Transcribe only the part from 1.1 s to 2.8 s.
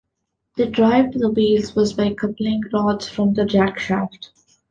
to the wheels was by coupling